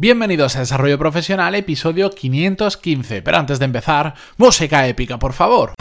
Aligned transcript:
Bienvenidos 0.00 0.54
a 0.54 0.60
Desarrollo 0.60 0.96
Profesional, 0.96 1.56
episodio 1.56 2.10
515. 2.10 3.20
Pero 3.20 3.36
antes 3.36 3.58
de 3.58 3.64
empezar, 3.64 4.14
música 4.36 4.86
épica, 4.86 5.18
por 5.18 5.32
favor. 5.32 5.72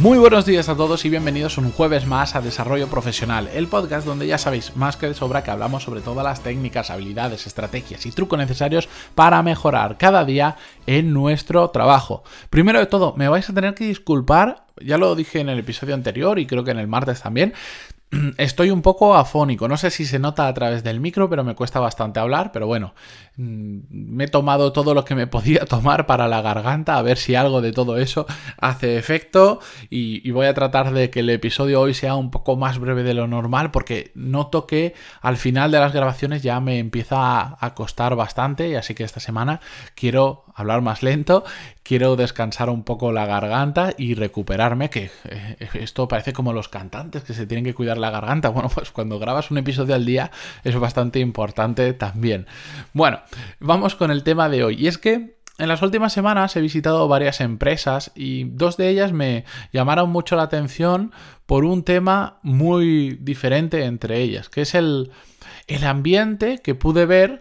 Muy 0.00 0.16
buenos 0.16 0.46
días 0.46 0.70
a 0.70 0.76
todos 0.76 1.04
y 1.04 1.10
bienvenidos 1.10 1.58
un 1.58 1.72
jueves 1.72 2.06
más 2.06 2.34
a 2.34 2.40
Desarrollo 2.40 2.88
Profesional, 2.88 3.50
el 3.52 3.68
podcast 3.68 4.06
donde 4.06 4.26
ya 4.26 4.38
sabéis 4.38 4.74
más 4.74 4.96
que 4.96 5.08
de 5.08 5.12
sobra 5.12 5.44
que 5.44 5.50
hablamos 5.50 5.82
sobre 5.82 6.00
todas 6.00 6.24
las 6.24 6.42
técnicas, 6.42 6.88
habilidades, 6.88 7.46
estrategias 7.46 8.06
y 8.06 8.10
trucos 8.10 8.38
necesarios 8.38 8.88
para 9.14 9.42
mejorar 9.42 9.98
cada 9.98 10.24
día 10.24 10.56
en 10.86 11.12
nuestro 11.12 11.68
trabajo. 11.68 12.24
Primero 12.48 12.78
de 12.78 12.86
todo, 12.86 13.14
me 13.18 13.28
vais 13.28 13.50
a 13.50 13.52
tener 13.52 13.74
que 13.74 13.84
disculpar, 13.84 14.64
ya 14.82 14.96
lo 14.96 15.14
dije 15.14 15.40
en 15.40 15.50
el 15.50 15.58
episodio 15.58 15.94
anterior 15.94 16.38
y 16.38 16.46
creo 16.46 16.64
que 16.64 16.70
en 16.70 16.78
el 16.78 16.88
martes 16.88 17.20
también, 17.20 17.52
Estoy 18.38 18.70
un 18.70 18.82
poco 18.82 19.14
afónico, 19.14 19.68
no 19.68 19.76
sé 19.76 19.90
si 19.90 20.04
se 20.04 20.18
nota 20.18 20.48
a 20.48 20.54
través 20.54 20.82
del 20.82 21.00
micro, 21.00 21.30
pero 21.30 21.44
me 21.44 21.54
cuesta 21.54 21.78
bastante 21.78 22.18
hablar, 22.18 22.50
pero 22.50 22.66
bueno, 22.66 22.94
mm, 23.36 23.78
me 23.88 24.24
he 24.24 24.28
tomado 24.28 24.72
todo 24.72 24.94
lo 24.94 25.04
que 25.04 25.14
me 25.14 25.26
podía 25.28 25.64
tomar 25.64 26.06
para 26.06 26.26
la 26.26 26.42
garganta, 26.42 26.96
a 26.96 27.02
ver 27.02 27.18
si 27.18 27.36
algo 27.36 27.60
de 27.60 27.72
todo 27.72 27.98
eso 27.98 28.26
hace 28.58 28.96
efecto. 28.96 29.60
Y, 29.88 30.30
voy 30.30 30.46
a 30.46 30.54
tratar 30.54 30.92
de 30.92 31.10
que 31.10 31.20
el 31.20 31.30
episodio 31.30 31.80
hoy 31.80 31.92
sea 31.92 32.14
un 32.14 32.30
poco 32.30 32.56
más 32.56 32.78
breve 32.78 33.02
de 33.02 33.14
lo 33.14 33.26
normal 33.26 33.70
porque 33.72 34.12
noto 34.14 34.66
que 34.66 34.94
al 35.20 35.36
final 35.36 35.70
de 35.72 35.80
las 35.80 35.92
grabaciones 35.92 36.42
ya 36.42 36.60
me 36.60 36.78
empieza 36.78 37.56
a 37.60 37.74
costar 37.74 38.14
bastante. 38.14 38.68
Y 38.68 38.76
así 38.76 38.94
que 38.94 39.04
esta 39.04 39.20
semana 39.20 39.60
quiero 39.94 40.44
hablar 40.54 40.82
más 40.82 41.02
lento, 41.02 41.44
quiero 41.82 42.16
descansar 42.16 42.70
un 42.70 42.84
poco 42.84 43.12
la 43.12 43.26
garganta 43.26 43.92
y 43.96 44.14
recuperarme, 44.14 44.90
que 44.90 45.10
eh, 45.24 45.56
esto 45.74 46.06
parece 46.06 46.32
como 46.32 46.52
los 46.52 46.68
cantantes 46.68 47.24
que 47.24 47.34
se 47.34 47.46
tienen 47.46 47.64
que 47.64 47.74
cuidar 47.74 47.98
la 48.00 48.10
garganta. 48.10 48.50
Bueno, 48.60 48.68
pues 48.74 48.90
cuando 48.90 49.18
grabas 49.18 49.50
un 49.50 49.58
episodio 49.58 49.94
al 49.94 50.04
día 50.04 50.30
es 50.64 50.76
bastante 50.76 51.20
importante 51.20 51.92
también. 51.92 52.46
Bueno, 52.92 53.20
vamos 53.58 53.94
con 53.94 54.10
el 54.10 54.22
tema 54.22 54.48
de 54.48 54.64
hoy. 54.64 54.76
Y 54.78 54.86
es 54.86 54.98
que 54.98 55.38
en 55.60 55.68
las 55.68 55.82
últimas 55.82 56.12
semanas 56.12 56.56
he 56.56 56.60
visitado 56.60 57.06
varias 57.06 57.40
empresas 57.40 58.12
y 58.14 58.44
dos 58.44 58.76
de 58.76 58.88
ellas 58.88 59.12
me 59.12 59.44
llamaron 59.72 60.10
mucho 60.10 60.34
la 60.34 60.44
atención 60.44 61.12
por 61.46 61.64
un 61.64 61.84
tema 61.84 62.38
muy 62.42 63.18
diferente 63.20 63.84
entre 63.84 64.20
ellas, 64.20 64.48
que 64.48 64.62
es 64.62 64.74
el, 64.74 65.10
el 65.66 65.84
ambiente 65.84 66.60
que 66.64 66.74
pude 66.74 67.04
ver 67.04 67.40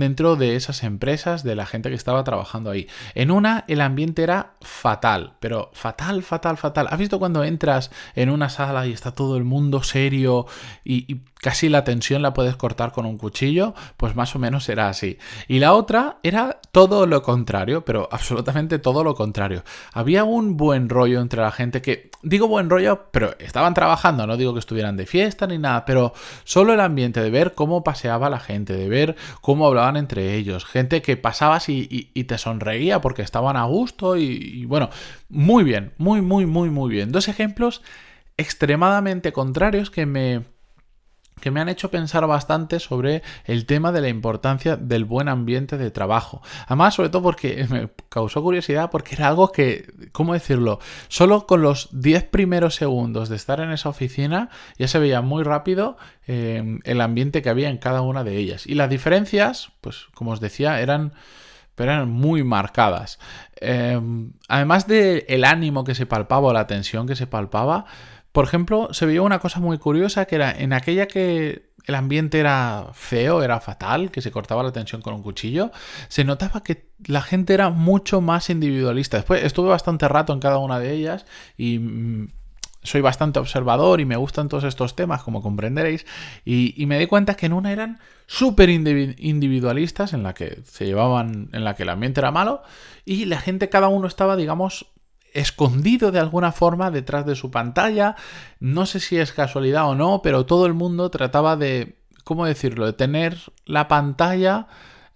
dentro 0.00 0.34
de 0.34 0.56
esas 0.56 0.82
empresas, 0.82 1.44
de 1.44 1.54
la 1.54 1.66
gente 1.66 1.88
que 1.88 1.94
estaba 1.94 2.24
trabajando 2.24 2.70
ahí. 2.70 2.88
En 3.14 3.30
una 3.30 3.64
el 3.68 3.80
ambiente 3.80 4.22
era 4.22 4.54
fatal, 4.60 5.34
pero 5.38 5.70
fatal, 5.72 6.22
fatal, 6.22 6.56
fatal. 6.56 6.88
¿Has 6.90 6.98
visto 6.98 7.18
cuando 7.18 7.44
entras 7.44 7.90
en 8.16 8.30
una 8.30 8.48
sala 8.48 8.86
y 8.86 8.92
está 8.92 9.12
todo 9.12 9.36
el 9.36 9.44
mundo 9.44 9.82
serio 9.82 10.46
y, 10.84 11.20
casi 11.40 11.68
la 11.68 11.84
tensión 11.84 12.22
la 12.22 12.34
puedes 12.34 12.56
cortar 12.56 12.92
con 12.92 13.06
un 13.06 13.16
cuchillo? 13.16 13.74
Pues 13.96 14.14
más 14.14 14.34
o 14.34 14.38
menos 14.38 14.68
era 14.68 14.88
así. 14.88 15.18
Y 15.48 15.58
la 15.58 15.74
otra 15.74 16.18
era 16.22 16.60
todo 16.72 17.06
lo 17.06 17.22
contrario, 17.22 17.84
pero 17.84 18.08
absolutamente 18.10 18.78
todo 18.78 19.04
lo 19.04 19.14
contrario. 19.14 19.64
Había 19.92 20.24
un 20.24 20.56
buen 20.56 20.88
rollo 20.88 21.20
entre 21.20 21.42
la 21.42 21.50
gente 21.50 21.82
que, 21.82 22.10
digo 22.22 22.48
buen 22.48 22.70
rollo, 22.70 23.08
pero 23.10 23.36
estaban 23.38 23.74
trabajando, 23.74 24.26
no 24.26 24.36
digo 24.36 24.52
que 24.52 24.60
estuvieran 24.60 24.96
de 24.96 25.06
fiesta 25.06 25.46
ni 25.46 25.58
nada, 25.58 25.84
pero 25.84 26.12
solo 26.44 26.74
el 26.74 26.80
ambiente 26.80 27.20
de 27.20 27.30
ver 27.30 27.54
cómo 27.54 27.82
paseaba 27.82 28.30
la 28.30 28.40
gente, 28.40 28.74
de 28.74 28.88
ver 28.88 29.16
cómo 29.40 29.66
hablaba 29.66 29.90
entre 29.98 30.34
ellos, 30.34 30.64
gente 30.64 31.02
que 31.02 31.16
pasabas 31.16 31.68
y, 31.68 32.10
te 32.20 32.38
sonreía 32.38 33.00
porque 33.00 33.22
estaban 33.22 33.56
a 33.56 33.64
gusto 33.64 34.16
y, 34.16 34.64
bueno, 34.66 34.90
muy 35.28 35.64
bien, 35.64 35.92
muy, 35.98 36.20
muy, 36.20 36.46
muy, 36.46 36.70
muy 36.70 36.90
bien. 36.90 37.10
Dos 37.10 37.28
ejemplos 37.28 37.82
extremadamente 38.36 39.32
contrarios 39.32 39.90
que 39.90 40.06
me 40.06 40.44
que 41.40 41.50
me 41.50 41.60
han 41.60 41.68
hecho 41.68 41.90
pensar 41.90 42.26
bastante 42.26 42.78
sobre 42.80 43.22
el 43.44 43.66
tema 43.66 43.92
de 43.92 44.00
la 44.00 44.08
importancia 44.08 44.76
del 44.76 45.04
buen 45.04 45.28
ambiente 45.28 45.78
de 45.78 45.90
trabajo. 45.90 46.42
Además, 46.66 46.94
sobre 46.94 47.08
todo 47.08 47.22
porque 47.22 47.66
me 47.70 47.88
causó 48.08 48.42
curiosidad 48.42 48.90
porque 48.90 49.14
era 49.14 49.28
algo 49.28 49.50
que, 49.50 49.92
¿cómo 50.12 50.34
decirlo? 50.34 50.78
Solo 51.08 51.46
con 51.46 51.62
los 51.62 51.88
10 51.92 52.24
primeros 52.24 52.74
segundos 52.74 53.28
de 53.28 53.36
estar 53.36 53.60
en 53.60 53.72
esa 53.72 53.88
oficina 53.88 54.50
ya 54.78 54.88
se 54.88 54.98
veía 54.98 55.20
muy 55.20 55.42
rápido 55.42 55.96
eh, 56.26 56.78
el 56.84 57.00
ambiente 57.00 57.42
que 57.42 57.50
había 57.50 57.68
en 57.70 57.78
cada 57.78 58.02
una 58.02 58.24
de 58.24 58.36
ellas. 58.36 58.66
Y 58.66 58.74
las 58.74 58.90
diferencias, 58.90 59.72
pues 59.80 60.06
como 60.14 60.32
os 60.32 60.40
decía, 60.40 60.80
eran 60.80 61.12
eran 61.84 62.10
muy 62.10 62.44
marcadas. 62.44 63.18
Eh, 63.60 64.00
además 64.48 64.86
del 64.86 65.24
el 65.28 65.44
ánimo 65.44 65.84
que 65.84 65.94
se 65.94 66.06
palpaba 66.06 66.48
o 66.48 66.52
la 66.52 66.66
tensión 66.66 67.06
que 67.06 67.16
se 67.16 67.26
palpaba, 67.26 67.86
por 68.32 68.44
ejemplo, 68.44 68.92
se 68.92 69.06
veía 69.06 69.22
una 69.22 69.38
cosa 69.38 69.60
muy 69.60 69.78
curiosa 69.78 70.24
que 70.24 70.36
era 70.36 70.52
en 70.52 70.72
aquella 70.72 71.06
que 71.06 71.70
el 71.86 71.94
ambiente 71.94 72.38
era 72.38 72.88
feo, 72.92 73.42
era 73.42 73.60
fatal, 73.60 74.10
que 74.10 74.20
se 74.20 74.30
cortaba 74.30 74.62
la 74.62 74.72
tensión 74.72 75.02
con 75.02 75.14
un 75.14 75.22
cuchillo, 75.22 75.72
se 76.08 76.24
notaba 76.24 76.62
que 76.62 76.90
la 77.06 77.22
gente 77.22 77.54
era 77.54 77.70
mucho 77.70 78.20
más 78.20 78.50
individualista. 78.50 79.16
Después 79.16 79.42
estuve 79.44 79.70
bastante 79.70 80.06
rato 80.06 80.32
en 80.32 80.40
cada 80.40 80.58
una 80.58 80.78
de 80.78 80.92
ellas 80.92 81.26
y 81.56 81.78
mm, 81.78 82.28
soy 82.82 83.00
bastante 83.00 83.38
observador 83.38 84.00
y 84.00 84.04
me 84.04 84.16
gustan 84.16 84.48
todos 84.48 84.64
estos 84.64 84.96
temas, 84.96 85.22
como 85.22 85.42
comprenderéis, 85.42 86.06
y, 86.44 86.80
y 86.80 86.86
me 86.86 86.98
di 86.98 87.06
cuenta 87.06 87.34
que 87.34 87.46
en 87.46 87.52
una 87.52 87.72
eran 87.72 87.98
súper 88.26 88.70
individualistas, 88.70 90.12
en 90.12 90.22
la 90.22 90.34
que 90.34 90.60
se 90.64 90.86
llevaban, 90.86 91.50
en 91.52 91.64
la 91.64 91.74
que 91.74 91.82
el 91.82 91.88
ambiente 91.88 92.20
era 92.20 92.30
malo, 92.30 92.62
y 93.04 93.24
la 93.24 93.40
gente, 93.40 93.68
cada 93.68 93.88
uno 93.88 94.06
estaba, 94.06 94.36
digamos, 94.36 94.86
escondido 95.32 96.10
de 96.10 96.18
alguna 96.18 96.52
forma 96.52 96.90
detrás 96.90 97.26
de 97.26 97.34
su 97.34 97.50
pantalla. 97.50 98.16
No 98.58 98.86
sé 98.86 99.00
si 99.00 99.16
es 99.18 99.32
casualidad 99.32 99.88
o 99.88 99.94
no, 99.94 100.22
pero 100.22 100.46
todo 100.46 100.66
el 100.66 100.74
mundo 100.74 101.10
trataba 101.10 101.56
de, 101.56 101.96
¿cómo 102.24 102.46
decirlo?, 102.46 102.86
de 102.86 102.92
tener 102.92 103.38
la 103.66 103.88
pantalla... 103.88 104.66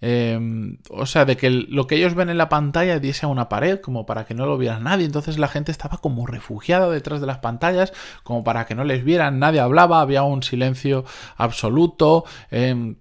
Em, 0.06 0.76
o 0.90 1.06
sea, 1.06 1.24
de 1.24 1.38
que 1.38 1.48
lo 1.48 1.86
que 1.86 1.94
ellos 1.94 2.14
ven 2.14 2.28
en 2.28 2.36
la 2.36 2.50
pantalla 2.50 2.98
diese 2.98 3.24
a 3.24 3.30
una 3.30 3.48
pared, 3.48 3.80
como 3.80 4.04
para 4.04 4.26
que 4.26 4.34
no 4.34 4.44
lo 4.44 4.58
viera 4.58 4.78
nadie. 4.78 5.06
Entonces 5.06 5.38
la 5.38 5.48
gente 5.48 5.72
estaba 5.72 5.96
como 5.96 6.26
refugiada 6.26 6.90
detrás 6.90 7.22
de 7.22 7.26
las 7.26 7.38
pantallas, 7.38 7.94
como 8.22 8.44
para 8.44 8.66
que 8.66 8.74
no 8.74 8.84
les 8.84 9.02
vieran. 9.02 9.38
Nadie 9.38 9.60
hablaba, 9.60 10.02
había 10.02 10.22
un 10.22 10.42
silencio 10.42 11.06
absoluto. 11.38 12.24
Em, 12.50 12.96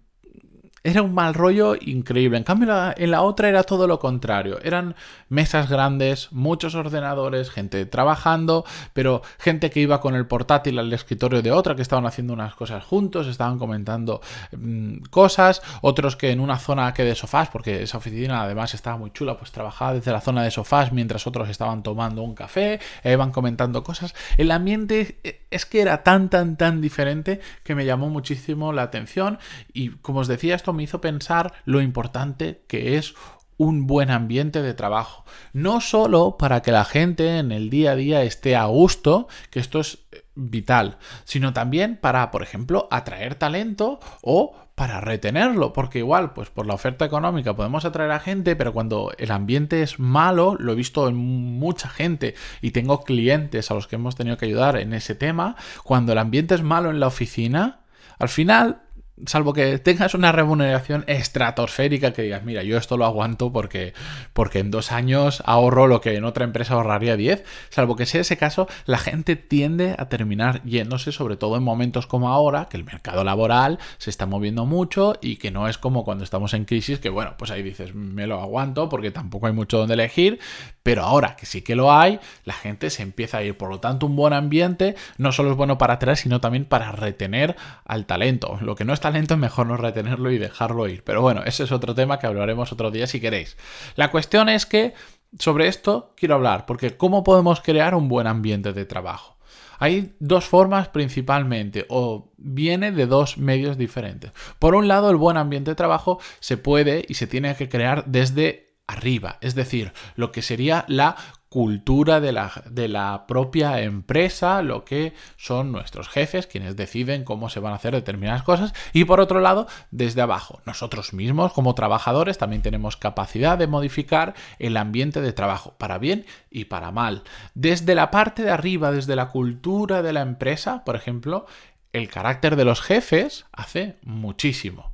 era 0.84 1.02
un 1.02 1.14
mal 1.14 1.34
rollo 1.34 1.76
increíble. 1.80 2.38
En 2.38 2.44
cambio, 2.44 2.94
en 2.98 3.12
la 3.12 3.22
otra 3.22 3.48
era 3.48 3.64
todo 3.64 3.88
lo 3.88 4.00
contrario. 4.00 4.60
Eran 4.64 4.96
mesas 5.30 5.70
grandes, 5.70 6.32
muchos 6.32 6.76
ordenadores, 6.76 7.50
gente 7.50 7.86
trabajando, 7.86 8.66
pero 8.92 9.22
gente 9.40 9.70
que 9.70 9.80
iba 9.80 10.02
con 10.02 10.16
el 10.16 10.28
portátil 10.28 10.78
al 10.80 10.92
escritorio 10.92 11.42
de 11.42 11.52
otra, 11.52 11.76
que 11.76 11.82
estaban 11.82 12.06
haciendo 12.06 12.34
unas 12.34 12.54
cosas 12.56 12.84
juntos, 12.84 13.28
estaban 13.28 13.60
comentando 13.60 14.22
mm, 14.52 15.04
cosas, 15.10 15.62
otros 15.82 16.18
que 16.18 16.32
en 16.32 16.42
una 16.42 16.60
zona 16.60 16.94
que 16.94 17.06
de 17.06 17.16
sofás, 17.16 17.48
porque 17.48 17.84
esa 17.84 17.98
oficina 17.98 18.44
además 18.44 18.74
estaba 18.74 18.98
muy 18.98 19.12
chula, 19.12 19.38
pues 19.38 19.52
trabajaba 19.52 19.94
desde 19.94 20.12
la 20.12 20.20
zona 20.20 20.44
de 20.44 20.52
sofás 20.52 20.92
mientras 20.92 21.26
otros 21.26 21.48
estaban 21.48 21.82
tomando 21.82 22.24
un 22.24 22.36
café, 22.36 22.82
e 23.04 23.14
iban 23.14 23.32
comentando 23.32 23.84
cosas. 23.84 24.14
El 24.38 24.52
ambiente 24.52 25.18
eh, 25.24 25.46
es 25.50 25.66
que 25.66 25.80
era 25.80 26.04
tan, 26.04 26.30
tan, 26.30 26.58
tan 26.58 26.82
diferente 26.82 27.40
que 27.64 27.74
me 27.74 27.86
llamó 27.86 28.10
muchísimo 28.10 28.74
la 28.74 28.84
atención 28.84 29.40
y 29.72 29.90
como 29.90 30.20
os 30.20 30.28
decía, 30.28 30.56
esto 30.56 30.73
me 30.74 30.84
hizo 30.84 31.02
pensar 31.02 31.54
lo 31.66 31.82
importante 31.82 32.64
que 32.68 32.98
es 32.98 33.16
un 33.58 33.88
buen 33.88 34.12
ambiente 34.12 34.62
de 34.62 34.74
trabajo. 34.74 35.26
No 35.54 35.82
solo 35.82 36.38
para 36.38 36.62
que 36.62 36.72
la 36.72 36.86
gente 36.86 37.38
en 37.38 37.52
el 37.52 37.70
día 37.70 37.92
a 37.92 37.96
día 37.96 38.24
esté 38.24 38.56
a 38.56 38.66
gusto, 38.66 39.28
que 39.50 39.60
esto 39.60 39.80
es 39.80 40.00
eh, 40.12 40.24
vital, 40.36 40.98
sino 41.24 41.54
también 41.54 41.98
para, 41.98 42.32
por 42.32 42.44
ejemplo, 42.44 42.88
atraer 42.92 43.36
talento 43.36 44.00
o 44.22 44.56
para 44.76 45.02
retenerlo, 45.02 45.72
porque 45.72 46.00
igual, 46.00 46.34
pues 46.34 46.50
por 46.50 46.66
la 46.66 46.74
oferta 46.74 47.06
económica 47.06 47.56
podemos 47.56 47.86
atraer 47.86 48.10
a 48.12 48.20
gente, 48.20 48.56
pero 48.56 48.74
cuando 48.74 49.12
el 49.20 49.32
ambiente 49.32 49.84
es 49.84 50.00
malo, 50.00 50.56
lo 50.60 50.72
he 50.72 50.76
visto 50.76 51.08
en 51.08 51.16
mucha 51.16 51.90
gente 51.90 52.34
y 52.60 52.72
tengo 52.72 53.04
clientes 53.04 53.70
a 53.70 53.76
los 53.76 53.88
que 53.88 53.98
hemos 53.98 54.16
tenido 54.16 54.38
que 54.38 54.48
ayudar 54.48 54.78
en 54.78 54.94
ese 54.94 55.14
tema, 55.14 55.56
cuando 55.84 56.14
el 56.14 56.18
ambiente 56.18 56.56
es 56.56 56.64
malo 56.64 56.90
en 56.90 57.00
la 57.00 57.08
oficina, 57.08 57.82
al 58.18 58.30
final 58.30 58.83
salvo 59.26 59.54
que 59.54 59.78
tengas 59.78 60.16
una 60.16 60.32
remuneración 60.32 61.04
estratosférica 61.08 62.14
que 62.14 62.24
digas, 62.24 62.44
mira, 62.44 62.64
yo 62.64 62.78
esto 62.78 62.98
lo 62.98 63.06
aguanto 63.06 63.54
porque, 63.54 63.94
porque 64.34 64.60
en 64.60 64.72
dos 64.72 64.92
años 64.92 65.44
ahorro 65.46 65.88
lo 65.88 66.02
que 66.02 66.16
en 66.16 66.26
otra 66.26 66.44
empresa 66.44 66.74
ahorraría 66.74 67.16
10, 67.16 67.44
salvo 67.70 67.96
que 67.96 68.06
sea 68.06 68.22
ese 68.22 68.38
caso, 68.38 68.68
la 68.86 68.98
gente 68.98 69.36
tiende 69.36 69.96
a 69.98 70.10
terminar 70.10 70.64
yéndose, 70.64 71.12
sobre 71.12 71.38
todo 71.38 71.58
en 71.58 71.64
momentos 71.64 72.08
como 72.08 72.30
ahora, 72.30 72.68
que 72.70 72.78
el 72.78 72.84
mercado 72.84 73.24
laboral 73.24 73.80
se 73.98 74.10
está 74.10 74.26
moviendo 74.26 74.66
mucho 74.66 75.16
y 75.22 75.38
que 75.38 75.52
no 75.52 75.68
es 75.68 75.78
como 75.78 76.04
cuando 76.04 76.24
estamos 76.24 76.54
en 76.54 76.66
crisis, 76.66 77.00
que 77.00 77.10
bueno, 77.10 77.36
pues 77.38 77.52
ahí 77.52 77.62
dices, 77.62 77.94
me 77.94 78.28
lo 78.28 78.42
aguanto 78.42 78.90
porque 78.90 79.12
tampoco 79.12 79.48
hay 79.48 79.54
mucho 79.54 79.78
donde 79.78 79.94
elegir, 79.94 80.40
pero 80.84 81.04
ahora 81.04 81.36
que 81.38 81.46
sí 81.46 81.62
que 81.62 81.76
lo 81.76 81.94
hay, 81.94 82.20
la 82.44 82.54
gente 82.54 82.90
se 82.90 83.02
empieza 83.02 83.38
a 83.38 83.44
ir. 83.44 83.58
Por 83.58 83.70
lo 83.70 83.80
tanto, 83.80 84.06
un 84.06 84.16
buen 84.16 84.34
ambiente 84.34 84.96
no 85.18 85.32
solo 85.32 85.52
es 85.52 85.58
bueno 85.58 85.78
para 85.78 85.96
atraer, 85.96 86.18
sino 86.18 86.42
también 86.42 86.66
para 86.66 86.92
retener 86.92 87.56
al 87.86 88.06
talento. 88.06 88.58
Lo 88.62 88.76
que 88.76 88.86
no 88.86 88.94
es 88.94 89.00
talento 89.00 89.34
es 89.34 89.40
mejor 89.40 89.66
no 89.68 89.78
retenerlo 89.78 90.30
y 90.30 90.38
dejarlo 90.38 90.88
ir. 90.88 91.04
Pero 91.04 91.22
bueno, 91.22 91.42
ese 91.46 91.64
es 91.64 91.72
otro 91.72 91.96
tema 91.96 92.20
que 92.20 92.28
hablaremos 92.28 92.72
otro 92.74 92.92
día 92.92 93.08
si 93.08 93.22
queréis. 93.22 93.58
La 93.96 94.12
cuestión 94.12 94.50
es 94.50 94.66
que 94.66 94.94
sobre 95.40 95.68
esto 95.68 96.14
quiero 96.18 96.36
hablar, 96.36 96.66
porque 96.66 96.98
¿cómo 96.98 97.24
podemos 97.24 97.62
crear 97.62 97.96
un 97.96 98.10
buen 98.10 98.28
ambiente 98.28 98.74
de 98.74 98.86
trabajo? 98.86 99.38
Hay 99.80 100.16
dos 100.20 100.46
formas 100.46 100.90
principalmente, 100.90 101.86
o 101.90 102.32
viene 102.38 102.92
de 102.92 103.08
dos 103.08 103.38
medios 103.38 103.78
diferentes. 103.78 104.32
Por 104.60 104.76
un 104.76 104.88
lado, 104.88 105.10
el 105.10 105.18
buen 105.18 105.38
ambiente 105.38 105.72
de 105.72 105.76
trabajo 105.76 106.20
se 106.40 106.58
puede 106.58 107.06
y 107.08 107.16
se 107.16 107.28
tiene 107.28 107.56
que 107.56 107.70
crear 107.70 108.06
desde 108.06 108.73
arriba, 108.88 109.38
es 109.42 109.56
decir, 109.56 109.94
lo 110.16 110.32
que 110.32 110.42
sería 110.42 110.86
la 110.88 111.16
cultura 111.54 112.20
de 112.20 112.32
la, 112.32 112.52
de 112.68 112.88
la, 112.88 113.28
propia 113.28 113.80
empresa, 113.82 114.64
lo 114.64 114.84
que 114.84 115.14
son 115.38 115.72
nuestros 115.72 116.10
jefes, 116.10 116.48
quienes 116.48 116.76
deciden 116.76 117.24
cómo 117.24 117.48
se 117.48 117.60
van 117.60 117.74
a 117.74 117.76
hacer 117.76 117.94
determinadas 117.94 118.42
cosas, 118.42 118.74
y 118.92 119.06
por 119.06 119.20
otro 119.20 119.40
lado, 119.40 119.68
desde 119.92 120.24
abajo, 120.24 120.62
nosotros 120.66 121.14
mismos 121.14 121.54
como 121.54 121.76
trabajadores 121.76 122.40
también 122.40 122.64
tenemos 122.64 122.98
capacidad 122.98 123.56
de 123.56 123.68
modificar 123.68 124.34
el 124.58 124.76
ambiente 124.78 125.22
de 125.22 125.32
trabajo, 125.32 125.76
para 125.78 126.00
bien 126.00 126.26
y 126.50 126.66
para 126.66 126.92
mal. 126.92 127.22
Desde 127.54 127.94
la 127.94 128.10
parte 128.10 128.42
de 128.42 128.50
arriba, 128.50 128.92
desde 128.92 129.16
la 129.16 129.30
cultura 129.30 130.02
de 130.02 130.14
la 130.14 130.22
empresa, 130.22 130.84
por 130.84 130.96
ejemplo, 130.96 131.46
el 131.92 132.10
carácter 132.10 132.56
de 132.56 132.66
los 132.66 132.82
jefes 132.82 133.46
hace 133.52 133.98
muchísimo. 134.02 134.93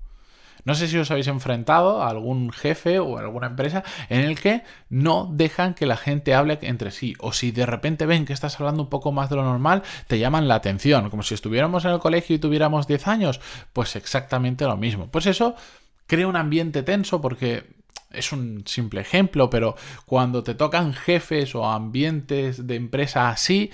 No 0.66 0.76
sé 0.76 0.88
si 0.88 0.98
os 0.98 1.12
habéis 1.12 1.28
enfrentado 1.28 2.02
a 2.02 2.10
algún 2.10 2.52
jefe 2.52 3.00
o 3.00 3.18
alguna 3.18 3.48
empresa 3.48 3.84
en 4.10 4.22
el 4.22 4.40
que 4.40 4.64
no 4.90 5.30
dejan 5.32 5.74
que 5.74 5.86
la 5.86 5.98
gente 5.98 6.34
hable 6.34 6.60
entre 6.62 6.92
sí. 6.92 7.16
O 7.20 7.34
si 7.34 7.52
de 7.52 7.66
repente 7.66 8.06
ven 8.06 8.26
que 8.26 8.34
estás 8.34 8.60
hablando 8.60 8.84
un 8.84 8.90
poco 8.90 9.12
más 9.12 9.30
de 9.30 9.36
lo 9.36 9.44
normal, 9.44 9.84
te 10.08 10.20
llaman 10.20 10.48
la 10.48 10.56
atención. 10.56 11.10
Como 11.10 11.24
si 11.24 11.34
estuviéramos 11.34 11.86
en 11.86 11.92
el 11.92 12.00
colegio 12.00 12.36
y 12.36 12.40
tuviéramos 12.40 12.88
10 12.88 13.08
años. 13.08 13.40
Pues 13.74 13.96
exactamente 13.96 14.66
lo 14.66 14.78
mismo. 14.78 15.08
Pues 15.08 15.26
eso 15.26 15.56
crea 16.08 16.28
un 16.28 16.36
ambiente 16.36 16.84
tenso 16.84 17.22
porque 17.22 17.64
es 18.12 18.32
un 18.32 18.64
simple 18.66 19.02
ejemplo, 19.02 19.50
pero 19.50 19.76
cuando 20.06 20.44
te 20.44 20.56
tocan 20.56 20.94
jefes 20.94 21.54
o 21.56 21.66
ambientes 21.66 22.66
de 22.66 22.76
empresa 22.76 23.30
así, 23.30 23.72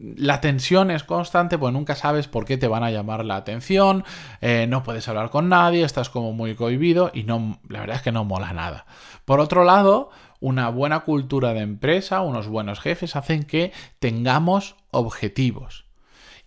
la 0.00 0.40
tensión 0.40 0.90
es 0.90 1.04
constante, 1.04 1.58
pues 1.58 1.72
nunca 1.72 1.94
sabes 1.94 2.26
por 2.26 2.44
qué 2.46 2.56
te 2.56 2.68
van 2.68 2.82
a 2.82 2.90
llamar 2.90 3.24
la 3.24 3.36
atención, 3.36 4.04
eh, 4.40 4.66
no 4.68 4.82
puedes 4.82 5.06
hablar 5.08 5.30
con 5.30 5.48
nadie, 5.48 5.84
estás 5.84 6.08
como 6.08 6.32
muy 6.32 6.54
cohibido 6.54 7.10
y 7.12 7.24
no, 7.24 7.60
la 7.68 7.80
verdad 7.80 7.96
es 7.96 8.02
que 8.02 8.12
no 8.12 8.24
mola 8.24 8.52
nada. 8.52 8.86
Por 9.24 9.40
otro 9.40 9.64
lado, 9.64 10.10
una 10.40 10.70
buena 10.70 11.00
cultura 11.00 11.52
de 11.52 11.60
empresa, 11.60 12.22
unos 12.22 12.48
buenos 12.48 12.80
jefes 12.80 13.14
hacen 13.14 13.44
que 13.44 13.72
tengamos 13.98 14.76
objetivos. 14.90 15.84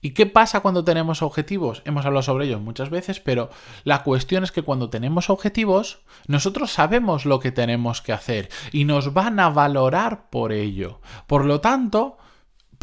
¿Y 0.02 0.12
qué 0.12 0.26
pasa 0.26 0.60
cuando 0.60 0.84
tenemos 0.84 1.22
objetivos? 1.22 1.82
Hemos 1.86 2.06
hablado 2.06 2.24
sobre 2.24 2.48
ellos 2.48 2.60
muchas 2.60 2.90
veces, 2.90 3.22
pero 3.22 3.50
la 3.86 4.04
cuestión 4.04 4.44
es 4.44 4.52
que 4.52 4.62
cuando 4.62 4.90
tenemos 4.90 5.30
objetivos, 5.30 6.02
nosotros 6.28 6.72
sabemos 6.72 7.26
lo 7.26 7.40
que 7.40 7.54
tenemos 7.54 8.02
que 8.02 8.12
hacer 8.12 8.50
y 8.74 8.84
nos 8.84 9.14
van 9.14 9.40
a 9.40 9.50
valorar 9.50 10.30
por 10.30 10.52
ello. 10.52 11.00
Por 11.26 11.46
lo 11.46 11.62
tanto, 11.62 12.18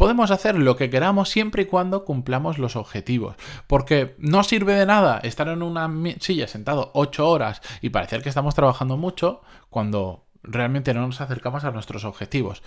Podemos 0.01 0.31
hacer 0.31 0.57
lo 0.57 0.77
que 0.77 0.89
queramos 0.89 1.29
siempre 1.29 1.61
y 1.61 1.65
cuando 1.67 2.05
cumplamos 2.05 2.57
los 2.57 2.75
objetivos. 2.75 3.35
Porque 3.67 4.15
no 4.17 4.43
sirve 4.43 4.73
de 4.73 4.87
nada 4.87 5.19
estar 5.19 5.47
en 5.47 5.61
una 5.61 5.87
silla 6.19 6.47
sentado 6.47 6.89
ocho 6.95 7.29
horas 7.29 7.61
y 7.81 7.91
parecer 7.91 8.23
que 8.23 8.29
estamos 8.29 8.55
trabajando 8.55 8.97
mucho 8.97 9.43
cuando 9.69 10.25
realmente 10.41 10.95
no 10.95 11.05
nos 11.05 11.21
acercamos 11.21 11.65
a 11.65 11.71
nuestros 11.71 12.03
objetivos. 12.03 12.63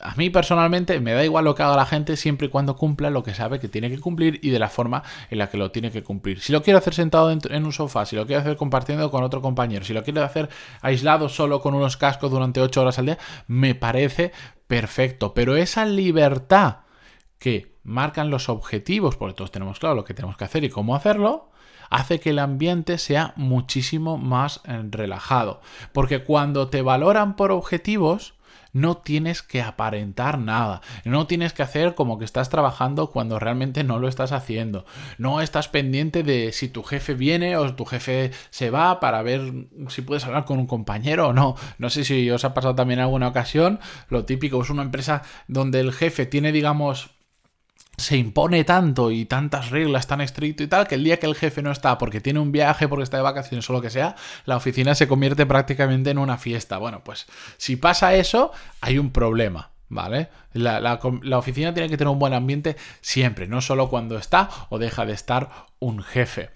A 0.00 0.14
mí 0.14 0.30
personalmente 0.30 0.98
me 1.00 1.12
da 1.12 1.22
igual 1.26 1.44
lo 1.44 1.54
que 1.54 1.62
haga 1.62 1.76
la 1.76 1.84
gente 1.84 2.16
siempre 2.16 2.46
y 2.46 2.50
cuando 2.50 2.74
cumpla 2.74 3.10
lo 3.10 3.22
que 3.22 3.34
sabe 3.34 3.60
que 3.60 3.68
tiene 3.68 3.90
que 3.90 4.00
cumplir 4.00 4.40
y 4.42 4.48
de 4.48 4.58
la 4.58 4.70
forma 4.70 5.02
en 5.28 5.36
la 5.36 5.50
que 5.50 5.58
lo 5.58 5.70
tiene 5.70 5.90
que 5.90 6.02
cumplir. 6.02 6.40
Si 6.40 6.54
lo 6.54 6.62
quiero 6.62 6.78
hacer 6.78 6.94
sentado 6.94 7.30
en 7.30 7.66
un 7.66 7.72
sofá, 7.74 8.06
si 8.06 8.16
lo 8.16 8.24
quiero 8.24 8.40
hacer 8.40 8.56
compartiendo 8.56 9.10
con 9.10 9.22
otro 9.24 9.42
compañero, 9.42 9.84
si 9.84 9.92
lo 9.92 10.02
quiero 10.02 10.24
hacer 10.24 10.48
aislado 10.80 11.28
solo 11.28 11.60
con 11.60 11.74
unos 11.74 11.98
cascos 11.98 12.30
durante 12.30 12.62
ocho 12.62 12.80
horas 12.80 12.98
al 12.98 13.04
día, 13.04 13.18
me 13.46 13.74
parece 13.74 14.32
perfecto, 14.70 15.34
pero 15.34 15.56
esa 15.56 15.84
libertad 15.84 16.82
que 17.40 17.74
marcan 17.82 18.30
los 18.30 18.48
objetivos, 18.48 19.16
porque 19.16 19.34
todos 19.34 19.50
tenemos 19.50 19.80
claro 19.80 19.96
lo 19.96 20.04
que 20.04 20.14
tenemos 20.14 20.36
que 20.36 20.44
hacer 20.44 20.62
y 20.62 20.70
cómo 20.70 20.94
hacerlo, 20.94 21.50
hace 21.90 22.20
que 22.20 22.30
el 22.30 22.38
ambiente 22.38 22.96
sea 22.98 23.32
muchísimo 23.34 24.16
más 24.16 24.60
eh, 24.64 24.80
relajado. 24.88 25.60
Porque 25.92 26.22
cuando 26.22 26.68
te 26.68 26.82
valoran 26.82 27.34
por 27.34 27.50
objetivos, 27.50 28.34
no 28.72 28.96
tienes 28.98 29.42
que 29.42 29.62
aparentar 29.62 30.38
nada, 30.38 30.80
no 31.04 31.26
tienes 31.26 31.52
que 31.52 31.62
hacer 31.62 31.94
como 31.94 32.18
que 32.18 32.24
estás 32.24 32.50
trabajando 32.50 33.10
cuando 33.10 33.38
realmente 33.38 33.84
no 33.84 33.98
lo 33.98 34.08
estás 34.08 34.32
haciendo, 34.32 34.84
no 35.18 35.40
estás 35.40 35.68
pendiente 35.68 36.22
de 36.22 36.52
si 36.52 36.68
tu 36.68 36.82
jefe 36.82 37.14
viene 37.14 37.56
o 37.56 37.74
tu 37.74 37.84
jefe 37.84 38.30
se 38.50 38.70
va 38.70 39.00
para 39.00 39.22
ver 39.22 39.52
si 39.88 40.02
puedes 40.02 40.24
hablar 40.24 40.44
con 40.44 40.58
un 40.58 40.66
compañero 40.66 41.28
o 41.28 41.32
no. 41.32 41.56
No 41.78 41.90
sé 41.90 42.04
si 42.04 42.30
os 42.30 42.44
ha 42.44 42.54
pasado 42.54 42.74
también 42.74 43.00
en 43.00 43.04
alguna 43.04 43.28
ocasión, 43.28 43.80
lo 44.08 44.24
típico 44.24 44.62
es 44.62 44.70
una 44.70 44.82
empresa 44.82 45.22
donde 45.48 45.80
el 45.80 45.92
jefe 45.92 46.26
tiene, 46.26 46.52
digamos, 46.52 47.10
se 48.00 48.16
impone 48.16 48.64
tanto 48.64 49.10
y 49.10 49.26
tantas 49.26 49.70
reglas 49.70 50.06
tan 50.06 50.20
estricto 50.20 50.62
y 50.62 50.66
tal 50.66 50.88
que 50.88 50.94
el 50.94 51.04
día 51.04 51.18
que 51.18 51.26
el 51.26 51.34
jefe 51.34 51.62
no 51.62 51.70
está 51.70 51.98
porque 51.98 52.20
tiene 52.20 52.40
un 52.40 52.50
viaje, 52.50 52.88
porque 52.88 53.04
está 53.04 53.18
de 53.18 53.22
vacaciones 53.22 53.68
o 53.68 53.72
lo 53.72 53.82
que 53.82 53.90
sea, 53.90 54.16
la 54.46 54.56
oficina 54.56 54.94
se 54.94 55.06
convierte 55.06 55.46
prácticamente 55.46 56.10
en 56.10 56.18
una 56.18 56.38
fiesta. 56.38 56.78
Bueno, 56.78 57.02
pues 57.04 57.26
si 57.58 57.76
pasa 57.76 58.14
eso, 58.14 58.52
hay 58.80 58.98
un 58.98 59.10
problema. 59.10 59.70
¿Vale? 59.92 60.28
La, 60.52 60.78
la, 60.78 61.00
oficina 61.36 61.74
tiene 61.74 61.88
que 61.88 61.96
tener 61.96 62.12
un 62.12 62.20
buen 62.20 62.32
ambiente 62.32 62.76
siempre, 63.00 63.48
no 63.48 63.60
solo 63.60 63.88
cuando 63.88 64.18
está 64.18 64.48
o 64.68 64.78
deja 64.78 65.04
de 65.04 65.14
estar 65.14 65.50
un 65.80 66.00
jefe. 66.00 66.50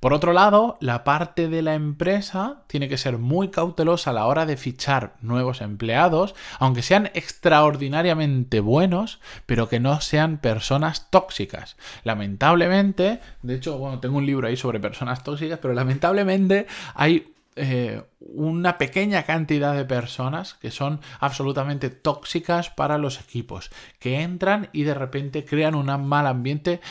Por 0.00 0.12
otro 0.12 0.32
lado, 0.32 0.76
la 0.80 1.04
parte 1.04 1.48
de 1.48 1.62
la 1.62 1.74
empresa 1.74 2.62
tiene 2.66 2.88
que 2.88 2.98
ser 2.98 3.18
muy 3.18 3.48
cautelosa 3.48 4.10
a 4.10 4.12
la 4.12 4.26
hora 4.26 4.44
de 4.44 4.56
fichar 4.56 5.16
nuevos 5.22 5.62
empleados, 5.62 6.34
aunque 6.58 6.82
sean 6.82 7.10
extraordinariamente 7.14 8.60
buenos, 8.60 9.20
pero 9.46 9.68
que 9.68 9.80
no 9.80 10.00
sean 10.00 10.38
personas 10.38 11.10
tóxicas. 11.10 11.76
Lamentablemente, 12.04 13.20
de 13.42 13.54
hecho, 13.54 13.78
bueno, 13.78 13.98
tengo 14.00 14.18
un 14.18 14.26
libro 14.26 14.48
ahí 14.48 14.56
sobre 14.56 14.80
personas 14.80 15.24
tóxicas, 15.24 15.58
pero 15.60 15.72
lamentablemente 15.72 16.66
hay 16.94 17.32
eh, 17.58 18.02
una 18.20 18.76
pequeña 18.76 19.22
cantidad 19.22 19.74
de 19.74 19.86
personas 19.86 20.54
que 20.54 20.70
son 20.70 21.00
absolutamente 21.20 21.88
tóxicas 21.88 22.68
para 22.68 22.98
los 22.98 23.18
equipos, 23.18 23.70
que 23.98 24.20
entran 24.20 24.68
y 24.74 24.82
de 24.82 24.92
repente 24.92 25.46
crean 25.46 25.74
un 25.74 25.86
mal 26.06 26.26
ambiente 26.26 26.82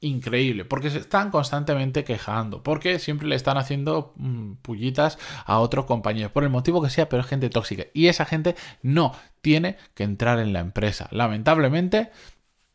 increíble, 0.00 0.64
porque 0.64 0.90
se 0.90 0.98
están 0.98 1.30
constantemente 1.30 2.04
quejando, 2.04 2.62
porque 2.62 2.98
siempre 2.98 3.28
le 3.28 3.36
están 3.36 3.58
haciendo 3.58 4.14
mm, 4.16 4.54
pullitas 4.62 5.18
a 5.44 5.58
otro 5.58 5.86
compañero, 5.86 6.32
por 6.32 6.42
el 6.42 6.50
motivo 6.50 6.82
que 6.82 6.90
sea, 6.90 7.08
pero 7.08 7.22
es 7.22 7.28
gente 7.28 7.50
tóxica. 7.50 7.84
Y 7.92 8.08
esa 8.08 8.24
gente 8.24 8.56
no 8.82 9.14
tiene 9.42 9.76
que 9.94 10.04
entrar 10.04 10.38
en 10.38 10.52
la 10.52 10.60
empresa. 10.60 11.08
Lamentablemente, 11.10 12.10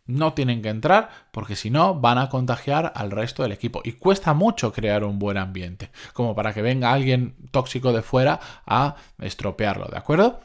no 0.06 0.34
tienen 0.34 0.62
que 0.62 0.70
entrar 0.70 1.10
porque 1.32 1.56
si 1.56 1.70
no 1.70 1.96
van 1.96 2.18
a 2.18 2.30
contagiar 2.30 2.94
al 2.96 3.12
resto 3.12 3.44
del 3.44 3.52
equipo. 3.52 3.82
Y 3.84 3.94
cuesta 3.94 4.34
mucho 4.34 4.72
crear 4.72 5.04
un 5.04 5.20
buen 5.20 5.38
ambiente, 5.38 5.90
como 6.14 6.36
para 6.36 6.54
que 6.54 6.62
venga 6.62 6.92
alguien 6.92 7.36
tóxico 7.52 7.94
de 7.94 8.02
fuera 8.02 8.40
a 8.66 8.96
estropearlo, 9.20 9.88
¿de 9.88 9.98
acuerdo? 9.98 10.40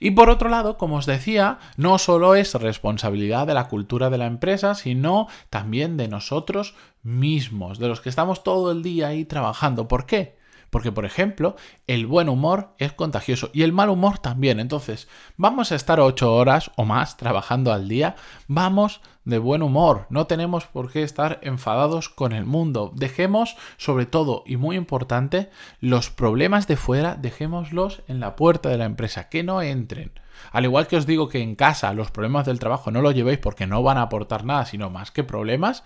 Y 0.00 0.12
por 0.12 0.30
otro 0.30 0.48
lado, 0.48 0.76
como 0.76 0.96
os 0.96 1.06
decía, 1.06 1.58
no 1.76 1.98
solo 1.98 2.34
es 2.34 2.54
responsabilidad 2.54 3.46
de 3.46 3.54
la 3.54 3.68
cultura 3.68 4.10
de 4.10 4.18
la 4.18 4.26
empresa, 4.26 4.74
sino 4.74 5.28
también 5.50 5.96
de 5.96 6.08
nosotros 6.08 6.74
mismos, 7.02 7.78
de 7.78 7.88
los 7.88 8.00
que 8.00 8.08
estamos 8.08 8.42
todo 8.42 8.72
el 8.72 8.82
día 8.82 9.08
ahí 9.08 9.24
trabajando. 9.24 9.88
¿Por 9.88 10.06
qué? 10.06 10.36
Porque, 10.74 10.90
por 10.90 11.04
ejemplo, 11.04 11.54
el 11.86 12.04
buen 12.04 12.28
humor 12.28 12.70
es 12.78 12.92
contagioso 12.92 13.48
y 13.52 13.62
el 13.62 13.72
mal 13.72 13.90
humor 13.90 14.18
también. 14.18 14.58
Entonces, 14.58 15.06
vamos 15.36 15.70
a 15.70 15.76
estar 15.76 16.00
ocho 16.00 16.34
horas 16.34 16.72
o 16.74 16.84
más 16.84 17.16
trabajando 17.16 17.72
al 17.72 17.86
día. 17.86 18.16
Vamos 18.48 19.00
de 19.24 19.38
buen 19.38 19.62
humor. 19.62 20.08
No 20.10 20.26
tenemos 20.26 20.66
por 20.66 20.90
qué 20.90 21.04
estar 21.04 21.38
enfadados 21.42 22.08
con 22.08 22.32
el 22.32 22.44
mundo. 22.44 22.90
Dejemos, 22.92 23.56
sobre 23.76 24.04
todo 24.04 24.42
y 24.46 24.56
muy 24.56 24.74
importante, 24.74 25.48
los 25.78 26.10
problemas 26.10 26.66
de 26.66 26.76
fuera, 26.76 27.14
dejémoslos 27.14 28.02
en 28.08 28.18
la 28.18 28.34
puerta 28.34 28.68
de 28.68 28.78
la 28.78 28.86
empresa, 28.86 29.28
que 29.28 29.44
no 29.44 29.62
entren. 29.62 30.10
Al 30.50 30.64
igual 30.64 30.88
que 30.88 30.96
os 30.96 31.06
digo 31.06 31.28
que 31.28 31.40
en 31.40 31.54
casa 31.54 31.94
los 31.94 32.10
problemas 32.10 32.46
del 32.46 32.58
trabajo 32.58 32.90
no 32.90 33.00
los 33.00 33.14
llevéis 33.14 33.38
porque 33.38 33.68
no 33.68 33.80
van 33.84 33.98
a 33.98 34.02
aportar 34.02 34.44
nada, 34.44 34.66
sino 34.66 34.90
más 34.90 35.12
que 35.12 35.22
problemas, 35.22 35.84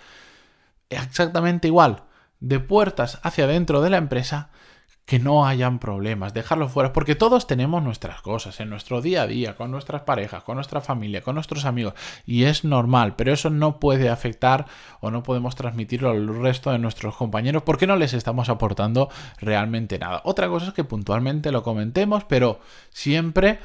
exactamente 0.89 1.69
igual. 1.69 2.05
De 2.41 2.59
puertas 2.59 3.21
hacia 3.23 3.47
dentro 3.47 3.83
de 3.83 3.91
la 3.91 3.99
empresa, 3.99 4.49
que 5.09 5.19
no 5.19 5.47
hayan 5.47 5.79
problemas, 5.79 6.35
dejarlo 6.35 6.69
fuera, 6.69 6.93
porque 6.93 7.15
todos 7.15 7.47
tenemos 7.47 7.83
nuestras 7.83 8.21
cosas 8.21 8.61
en 8.61 8.69
nuestro 8.69 9.01
día 9.01 9.23
a 9.23 9.27
día, 9.27 9.57
con 9.57 9.71
nuestras 9.71 10.03
parejas, 10.03 10.43
con 10.43 10.57
nuestra 10.57 10.83
familia, 10.83 11.23
con 11.23 11.35
nuestros 11.35 11.65
amigos, 11.65 11.95
y 12.27 12.45
es 12.45 12.63
normal, 12.63 13.17
pero 13.17 13.33
eso 13.33 13.49
no 13.49 13.81
puede 13.81 14.11
afectar 14.11 14.67
o 15.01 15.11
no 15.11 15.23
podemos 15.23 15.57
transmitirlo 15.57 16.11
al 16.11 16.29
resto 16.43 16.73
de 16.73 16.79
nuestros 16.79 17.17
compañeros 17.17 17.63
porque 17.63 17.87
no 17.87 17.97
les 17.97 18.13
estamos 18.13 18.51
aportando 18.51 19.09
realmente 19.41 19.99
nada. 19.99 20.21
Otra 20.27 20.47
cosa 20.51 20.67
es 20.67 20.75
que 20.75 20.85
puntualmente 20.85 21.53
lo 21.53 21.63
comentemos, 21.63 22.25
pero 22.25 22.61
siempre 22.91 23.61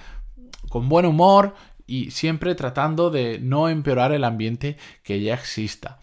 con 0.69 0.87
buen 0.87 1.05
humor 1.05 1.55
y 1.85 2.11
siempre 2.11 2.55
tratando 2.55 3.09
de 3.09 3.39
no 3.39 3.67
empeorar 3.67 4.13
el 4.13 4.23
ambiente 4.23 4.77
que 5.03 5.19
ya 5.19 5.33
exista. 5.33 5.99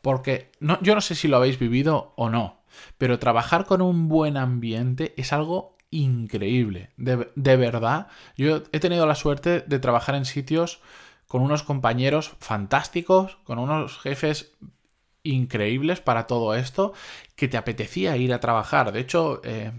Porque 0.00 0.52
yo 0.80 0.94
no 0.94 1.00
sé 1.00 1.16
si 1.16 1.26
lo 1.26 1.38
habéis 1.38 1.58
vivido 1.58 2.12
o 2.14 2.30
no, 2.30 2.55
pero 2.98 3.18
trabajar 3.18 3.64
con 3.64 3.82
un 3.82 4.08
buen 4.08 4.36
ambiente 4.36 5.14
es 5.16 5.32
algo 5.32 5.76
increíble. 5.90 6.90
De, 6.96 7.30
de 7.34 7.56
verdad, 7.56 8.08
yo 8.36 8.62
he 8.72 8.80
tenido 8.80 9.06
la 9.06 9.14
suerte 9.14 9.60
de 9.60 9.78
trabajar 9.78 10.14
en 10.14 10.24
sitios 10.24 10.80
con 11.26 11.42
unos 11.42 11.62
compañeros 11.62 12.34
fantásticos, 12.38 13.38
con 13.44 13.58
unos 13.58 13.98
jefes 13.98 14.52
increíbles 15.22 16.00
para 16.00 16.26
todo 16.26 16.54
esto, 16.54 16.92
que 17.34 17.48
te 17.48 17.56
apetecía 17.56 18.16
ir 18.16 18.32
a 18.32 18.40
trabajar. 18.40 18.92
De 18.92 19.00
hecho, 19.00 19.40
eh, 19.44 19.72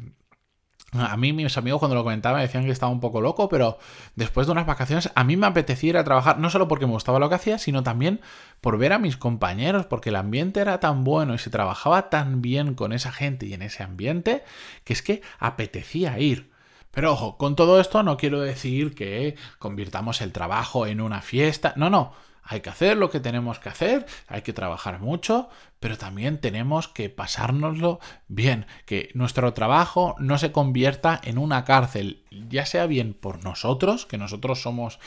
a 0.94 1.17
mí 1.17 1.34
mis 1.34 1.58
amigos 1.58 1.79
cuando 1.79 1.96
lo 1.96 2.03
comentaban 2.03 2.41
decían 2.41 2.65
que 2.65 2.72
estaba 2.72 2.91
un 2.91 3.01
poco 3.01 3.20
loco, 3.20 3.50
pero 3.50 3.77
después 4.15 4.48
de 4.48 4.53
unas 4.53 4.65
vacaciones 4.65 5.12
a 5.15 5.24
mí 5.25 5.36
me 5.36 5.48
apetecía 5.48 5.89
ir 5.89 5.98
a 5.98 6.03
trabajar, 6.03 6.39
no 6.39 6.50
solo 6.50 6.67
porque 6.67 6.86
me 6.86 6.94
gustaba 6.94 7.20
lo 7.20 7.27
que 7.27 7.36
hacía, 7.36 7.58
sino 7.58 7.84
también 7.84 8.22
por 8.62 8.77
ver 8.77 8.94
a 8.94 9.00
mis 9.00 9.17
compañeros, 9.17 9.86
porque 9.86 10.10
el 10.10 10.15
ambiente 10.15 10.62
era 10.62 10.79
tan 10.79 11.03
bueno 11.03 11.34
y 11.34 11.39
se 11.39 11.50
trabajaba 11.50 12.10
tan 12.10 12.41
bien 12.41 12.74
con 12.74 12.94
esa 12.94 13.12
gente 13.12 13.46
y 13.46 13.53
en 13.53 13.63
ese 13.63 13.84
ambiente, 13.84 14.44
que 14.86 14.94
es 14.94 15.01
que 15.01 15.22
apetecía 15.39 16.20
ir. 16.20 16.51
Pero 16.91 17.12
ojo, 17.12 17.38
con 17.38 17.56
todo 17.56 17.79
esto 17.82 18.01
no 18.01 18.17
quiero 18.17 18.39
decir 18.39 18.96
que 18.96 19.36
convirtamos 19.60 20.22
el 20.22 20.32
trabajo 20.32 20.88
en 20.88 21.01
una 21.01 21.22
fiesta, 21.22 21.74
no, 21.75 21.89
no. 21.89 22.13
Hay 22.50 22.62
que 22.62 22.70
hacer 22.70 22.98
lo 22.98 23.10
que 23.10 23.20
tenemos 23.20 23.60
que 23.60 23.70
hacer, 23.70 24.06
hay 24.27 24.42
que 24.42 24.54
trabajar 24.54 25.00
mucho, 25.00 25.50
pero 25.80 25.98
también 25.98 26.39
tenemos 26.39 26.88
que 26.88 27.10
pasárnoslo 27.10 28.00
bien, 28.27 28.66
que 28.86 29.12
nuestro 29.13 29.54
trabajo 29.54 30.16
no 30.18 30.38
se 30.38 30.51
convierta 30.54 31.20
en 31.24 31.38
una 31.38 31.66
cárcel, 31.66 32.24
ya 32.32 32.66
sea 32.66 32.88
bien 32.88 33.13
por 33.13 33.44
nosotros, 33.44 34.06
que 34.06 34.18
nosotros 34.18 34.62
somos, 34.62 35.00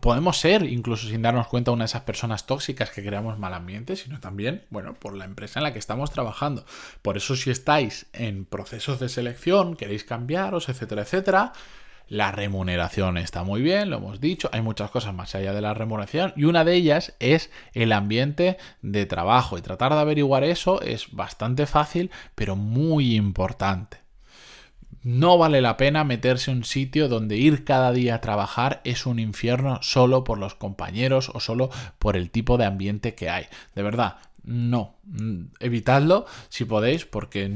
podemos 0.00 0.38
ser 0.38 0.64
incluso 0.64 1.08
sin 1.08 1.22
darnos 1.22 1.48
cuenta 1.48 1.72
una 1.72 1.84
de 1.84 1.86
esas 1.86 2.02
personas 2.02 2.46
tóxicas 2.46 2.90
que 2.90 3.02
creamos 3.02 3.38
mal 3.38 3.54
ambiente, 3.54 3.96
sino 3.96 4.20
también, 4.20 4.64
bueno, 4.70 4.94
por 4.94 5.16
la 5.16 5.24
empresa 5.24 5.58
en 5.58 5.64
la 5.64 5.72
que 5.72 5.78
estamos 5.78 6.10
trabajando. 6.10 6.66
Por 7.00 7.16
eso 7.16 7.34
si 7.36 7.50
estáis 7.50 8.06
en 8.12 8.44
procesos 8.44 9.00
de 9.00 9.08
selección, 9.08 9.76
queréis 9.76 10.04
cambiaros, 10.04 10.68
etcétera, 10.68 11.02
etcétera, 11.02 11.52
la 12.08 12.32
remuneración 12.32 13.16
está 13.16 13.42
muy 13.42 13.62
bien, 13.62 13.90
lo 13.90 13.96
hemos 13.96 14.20
dicho, 14.20 14.48
hay 14.52 14.62
muchas 14.62 14.90
cosas 14.90 15.14
más 15.14 15.34
allá 15.34 15.52
de 15.52 15.60
la 15.60 15.74
remuneración 15.74 16.32
y 16.36 16.44
una 16.44 16.64
de 16.64 16.74
ellas 16.74 17.14
es 17.18 17.50
el 17.74 17.92
ambiente 17.92 18.58
de 18.82 19.06
trabajo 19.06 19.58
y 19.58 19.62
tratar 19.62 19.92
de 19.92 20.00
averiguar 20.00 20.44
eso 20.44 20.80
es 20.82 21.12
bastante 21.12 21.66
fácil 21.66 22.10
pero 22.34 22.56
muy 22.56 23.16
importante. 23.16 24.06
No 25.02 25.38
vale 25.38 25.60
la 25.60 25.76
pena 25.76 26.02
meterse 26.02 26.50
en 26.50 26.58
un 26.58 26.64
sitio 26.64 27.08
donde 27.08 27.36
ir 27.36 27.64
cada 27.64 27.92
día 27.92 28.16
a 28.16 28.20
trabajar 28.20 28.80
es 28.82 29.06
un 29.06 29.20
infierno 29.20 29.78
solo 29.80 30.24
por 30.24 30.36
los 30.36 30.56
compañeros 30.56 31.30
o 31.32 31.38
solo 31.38 31.70
por 32.00 32.16
el 32.16 32.30
tipo 32.30 32.58
de 32.58 32.64
ambiente 32.64 33.14
que 33.14 33.30
hay. 33.30 33.44
De 33.76 33.84
verdad, 33.84 34.16
no. 34.46 34.94
Mm, 35.04 35.46
evitadlo 35.60 36.24
si 36.48 36.64
podéis, 36.64 37.04
porque, 37.04 37.50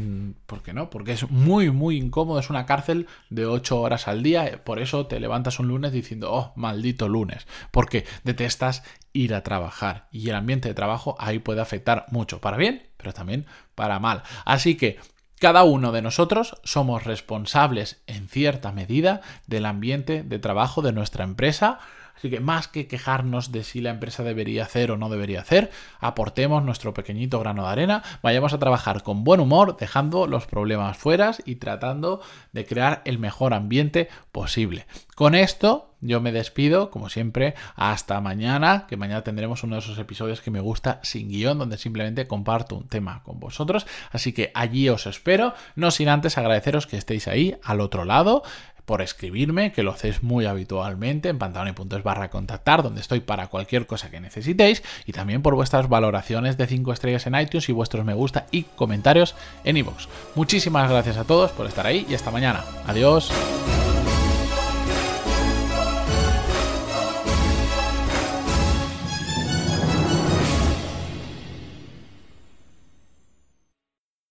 porque 0.47 0.73
no, 0.75 0.91
porque 0.91 1.13
es 1.13 1.31
muy, 1.31 1.71
muy 1.71 1.97
incómodo. 1.97 2.41
Es 2.41 2.51
una 2.51 2.67
cárcel 2.67 3.07
de 3.31 3.47
8 3.47 3.81
horas 3.81 4.09
al 4.09 4.23
día. 4.23 4.63
Por 4.65 4.81
eso 4.81 5.07
te 5.07 5.21
levantas 5.21 5.59
un 5.61 5.69
lunes 5.69 5.93
diciendo, 5.93 6.31
oh, 6.33 6.53
maldito 6.57 7.09
lunes. 7.09 7.47
Porque 7.71 8.05
detestas 8.25 8.83
ir 9.13 9.35
a 9.35 9.43
trabajar. 9.43 10.09
Y 10.11 10.29
el 10.29 10.35
ambiente 10.35 10.69
de 10.69 10.75
trabajo 10.75 11.17
ahí 11.19 11.39
puede 11.39 11.61
afectar 11.61 12.07
mucho. 12.11 12.41
Para 12.41 12.57
bien, 12.57 12.89
pero 12.97 13.13
también 13.13 13.47
para 13.75 13.99
mal. 14.01 14.25
Así 14.45 14.77
que 14.77 14.99
cada 15.39 15.65
uno 15.65 15.93
de 15.93 16.03
nosotros 16.03 16.61
somos 16.65 17.05
responsables 17.05 18.03
en 18.07 18.29
cierta 18.29 18.73
medida 18.73 19.23
del 19.47 19.65
ambiente 19.65 20.23
de 20.23 20.39
trabajo 20.39 20.83
de 20.83 20.93
nuestra 20.93 21.25
empresa 21.25 21.79
Así 22.21 22.29
que 22.29 22.41
más 22.41 22.69
que 22.69 22.87
quejarnos 22.87 23.51
de 23.51 23.65
si 23.65 23.81
la 23.81 23.89
empresa 23.89 24.23
debería 24.23 24.65
hacer 24.65 24.91
o 24.91 24.99
no 24.99 25.09
debería 25.09 25.41
hacer, 25.41 25.71
aportemos 26.01 26.63
nuestro 26.63 26.93
pequeñito 26.93 27.41
grano 27.41 27.63
de 27.63 27.71
arena, 27.71 28.03
vayamos 28.23 28.53
a 28.53 28.59
trabajar 28.59 29.03
con 29.03 29.25
buen 29.25 29.41
humor, 29.41 29.79
dejando 29.79 30.27
los 30.27 30.47
problemas 30.47 30.99
fuera 30.99 31.35
y 31.47 31.57
tratando 31.57 32.21
de 32.53 32.67
crear 32.67 33.01
el 33.07 33.19
mejor 33.19 33.55
ambiente 33.55 34.11
posible. 34.33 34.87
Con 35.15 35.35
esto 35.35 35.91
yo 36.03 36.21
me 36.21 36.33
despido, 36.33 36.91
como 36.91 37.11
siempre, 37.11 37.55
hasta 37.77 38.21
mañana, 38.21 38.87
que 38.87 38.97
mañana 38.97 39.23
tendremos 39.23 39.63
uno 39.65 39.77
de 39.77 39.81
esos 39.81 39.99
episodios 39.99 40.41
que 40.41 40.51
me 40.51 40.61
gusta 40.61 40.99
sin 41.03 41.29
guion, 41.29 41.59
donde 41.59 41.77
simplemente 41.77 42.27
comparto 42.27 42.77
un 42.77 42.89
tema 42.89 43.23
con 43.23 43.39
vosotros. 43.39 43.87
Así 44.11 44.33
que 44.33 44.51
allí 44.55 44.89
os 44.89 45.07
espero, 45.07 45.53
no 45.77 45.91
sin 45.91 46.09
antes 46.09 46.39
agradeceros 46.39 46.87
que 46.87 46.97
estéis 46.97 47.29
ahí 47.29 47.57
al 47.63 47.81
otro 47.81 48.05
lado 48.05 48.43
por 48.85 49.03
escribirme, 49.03 49.73
que 49.73 49.83
lo 49.83 49.93
hacéis 49.93 50.23
muy 50.23 50.47
habitualmente 50.47 51.29
en 51.29 51.39
pantaloni.es 51.39 52.03
barra 52.03 52.31
contactar, 52.31 52.83
donde 52.83 53.01
estoy 53.01 53.21
para 53.21 53.49
cualquier 53.49 53.87
cosa 53.87 54.11
que 54.11 54.21
necesitéis, 54.21 54.83
y 55.07 55.13
también 55.13 55.43
por 55.43 55.55
vuestras 55.55 55.89
valoraciones 55.89 56.57
de 56.57 56.67
5 56.67 56.93
estrellas 56.93 57.27
en 57.27 57.35
iTunes 57.35 57.69
y 57.69 57.73
vuestros 57.73 58.05
me 58.05 58.15
gusta 58.15 58.47
y 58.51 58.65
comentarios 58.65 59.35
en 59.65 59.77
iVoox. 59.77 60.09
Muchísimas 60.35 60.91
gracias 60.91 61.17
a 61.17 61.25
todos 61.25 61.51
por 61.53 61.67
estar 61.67 61.87
ahí 61.87 62.07
y 62.09 62.15
hasta 62.15 62.31
mañana. 62.31 62.65
Adiós. 62.87 63.31